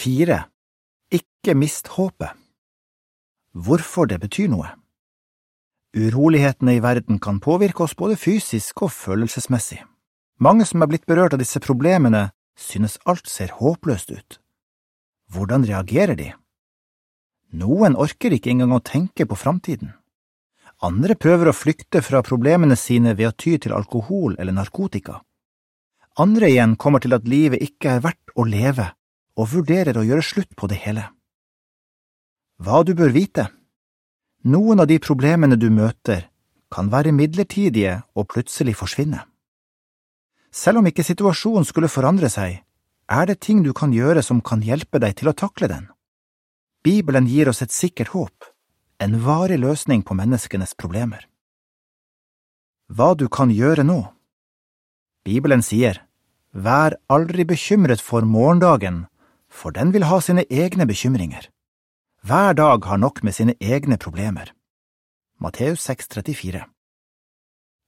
[0.00, 0.46] Fire.
[1.12, 2.32] Ikke mist håpet.
[3.52, 4.70] Hvorfor det betyr noe.
[5.92, 9.82] Urolighetene i verden kan påvirke oss både fysisk og følelsesmessig.
[10.40, 14.38] Mange som er blitt berørt av disse problemene, synes alt ser håpløst ut.
[15.28, 16.30] Hvordan reagerer de?
[17.60, 19.90] Noen orker ikke engang å tenke på framtiden.
[20.80, 25.18] Andre prøver å flykte fra problemene sine ved å ty til alkohol eller narkotika.
[26.16, 28.88] Andre igjen kommer til at livet ikke er verdt å leve,
[29.40, 31.06] og vurderer å gjøre slutt på det hele.
[32.60, 33.48] Hva du bør vite
[34.44, 36.30] Noen av de problemene du møter,
[36.72, 39.20] kan være midlertidige og plutselig forsvinne.
[40.50, 42.62] Selv om ikke situasjonen skulle forandre seg,
[43.10, 45.90] er det ting du kan gjøre som kan hjelpe deg til å takle den.
[46.80, 48.48] Bibelen gir oss et sikkert håp,
[48.96, 51.26] en varig løsning på menneskenes problemer.
[52.88, 54.00] Hva du kan gjøre nå
[55.26, 56.00] Bibelen sier,
[56.50, 59.04] Vær aldri bekymret for morgendagen,
[59.50, 61.50] for den vil ha sine egne bekymringer.
[62.22, 64.52] Hver dag har nok med sine egne problemer.
[65.40, 66.64] Matteus 6,34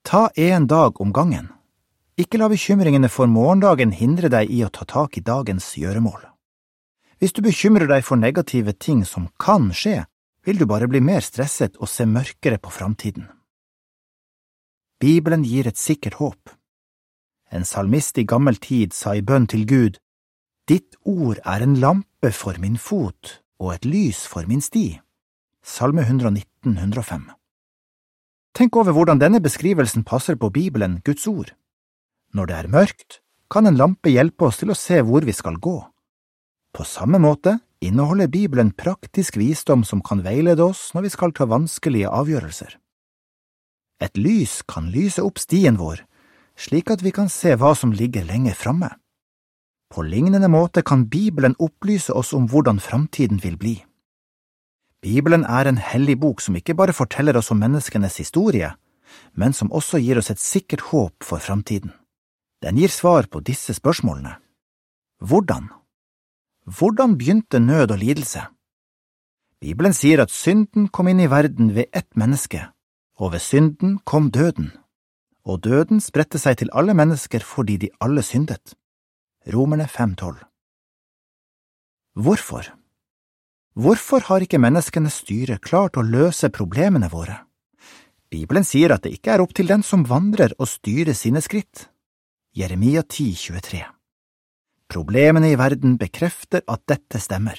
[0.04, 1.48] Ta en dag om gangen.
[2.18, 6.26] Ikke la bekymringene for morgendagen hindre deg i å ta tak i dagens gjøremål.
[7.22, 10.02] Hvis du bekymrer deg for negative ting som kan skje,
[10.42, 13.28] vil du bare bli mer stresset og se mørkere på framtiden.
[14.98, 16.50] Bibelen gir et sikkert håp.
[17.50, 20.01] En salmist i gammel tid sa i bønn til Gud,
[20.72, 25.02] Ditt ord er en lampe for min fot og et lys for min sti.
[25.60, 27.26] Salme 119, 105
[28.56, 31.50] Tenk over hvordan denne beskrivelsen passer på Bibelen, Guds ord.
[32.32, 33.18] Når det er mørkt,
[33.52, 35.74] kan en lampe hjelpe oss til å se hvor vi skal gå.
[36.72, 41.50] På samme måte inneholder Bibelen praktisk visdom som kan veilede oss når vi skal ta
[41.52, 42.78] vanskelige avgjørelser.
[44.00, 46.00] Et lys kan lyse opp stien vår,
[46.56, 48.94] slik at vi kan se hva som ligger lenger framme.
[49.92, 53.74] På lignende måte kan Bibelen opplyse oss om hvordan framtiden vil bli.
[55.02, 58.72] Bibelen er en hellig bok som ikke bare forteller oss om menneskenes historie,
[59.36, 61.92] men som også gir oss et sikkert håp for framtiden.
[62.62, 64.38] Den gir svar på disse spørsmålene.
[65.20, 65.68] Hvordan?
[66.64, 68.46] Hvordan begynte nød og lidelse?
[69.60, 72.70] Bibelen sier at synden kom inn i verden ved ett menneske,
[73.18, 74.72] og ved synden kom døden
[75.44, 78.74] og døden spredte seg til alle mennesker fordi de alle syndet.
[79.46, 80.36] Romerne 5,12
[82.14, 82.68] Hvorfor?
[83.74, 87.40] Hvorfor har ikke menneskenes styre klart å løse problemene våre?
[88.30, 91.88] Bibelen sier at det ikke er opp til den som vandrer å styre sine skritt.
[92.54, 93.80] Jeremia 10, 23
[94.94, 97.58] Problemene i verden bekrefter at dette stemmer.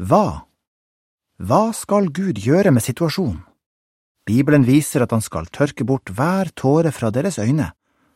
[0.00, 0.48] Hva?
[1.36, 3.42] Hva skal Gud gjøre med situasjonen?
[4.24, 7.68] Bibelen viser at han skal tørke bort hver tåre fra deres øyne,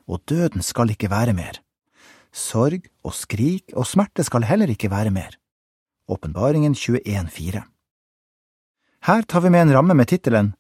[0.09, 1.62] og døden skal ikke være mer.
[2.33, 5.37] Sorg og skrik og smerte skal heller ikke være mer.
[6.09, 7.61] Åpenbaringen 21,4
[9.07, 10.55] Her tar vi med en ramme med tittelen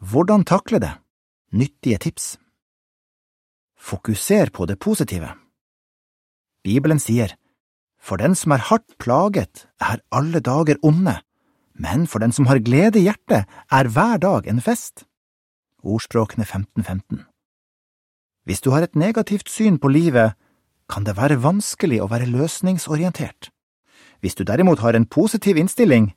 [0.00, 0.94] Hvordan takle det?
[1.52, 2.38] Nyttige tips.
[3.76, 5.28] Fokuser på det positive.
[6.64, 7.36] Bibelen sier,
[8.00, 11.20] For den som er hardt plaget, er alle dager onde,
[11.74, 15.04] men for den som har glede i hjertet, er hver dag en fest.
[15.84, 17.26] Ordspråkene 1515
[18.44, 20.32] Hvis du har et negativt syn på livet,
[20.90, 23.50] kan det være vanskelig å være løsningsorientert.
[24.20, 26.10] Hvis du derimot har en positiv innstilling,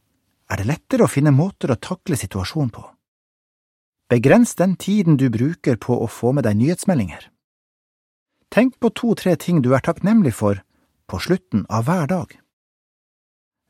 [0.51, 2.83] er det lettere å finne måter å takle situasjonen på.
[4.11, 7.29] Begrens den tiden du bruker på å få med deg nyhetsmeldinger.
[8.53, 10.59] Tenk på to–tre ting du er takknemlig for
[11.09, 12.33] på slutten av hver dag.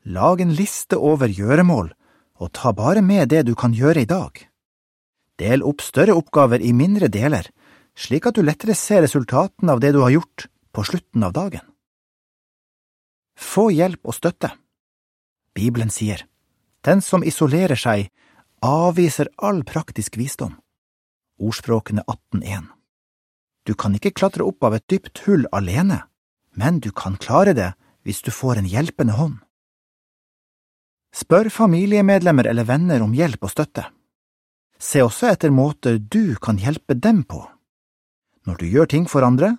[0.04, 1.92] Lag en liste over gjøremål,
[2.42, 4.36] og ta bare med det du kan gjøre i dag.
[5.40, 7.48] Del opp større oppgaver i mindre deler,
[7.96, 11.62] slik at du lettere ser resultatene av det du har gjort på slutten av dagen.
[13.38, 14.50] Få hjelp og støtte.
[15.54, 16.26] Bibelen sier,
[16.84, 18.10] Den som isolerer seg,
[18.60, 20.58] avviser all praktisk visdom.
[21.40, 22.66] Ordspråkene 18.1
[23.64, 26.02] Du kan ikke klatre opp av et dypt hull alene,
[26.52, 27.72] men du kan klare det
[28.04, 29.38] hvis du får en hjelpende hånd.
[31.14, 33.86] Spør familiemedlemmer eller venner om hjelp og støtte.
[34.78, 37.40] Se også etter måter du kan hjelpe dem på.
[38.44, 39.54] Når du gjør ting for andre,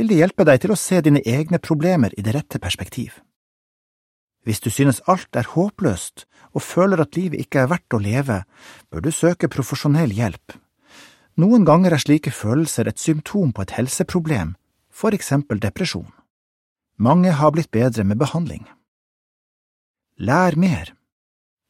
[0.00, 3.18] vil det hjelpe deg til å se dine egne problemer i det rette perspektiv.
[4.48, 6.24] Hvis du synes alt er håpløst
[6.56, 8.38] og føler at livet ikke er verdt å leve,
[8.88, 10.54] bør du søke profesjonell hjelp.
[11.36, 14.54] Noen ganger er slike følelser et symptom på et helseproblem,
[14.88, 16.08] for eksempel depresjon.
[16.96, 18.64] Mange har blitt bedre med behandling.
[20.16, 20.94] Lær mer.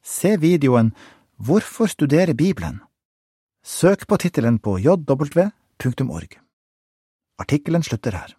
[0.02, 0.92] Se videoen
[1.40, 2.78] Hvorfor studere Bibelen?
[3.64, 6.38] Søk på tittelen på jw.org.
[7.40, 8.36] Artikkelen slutter her.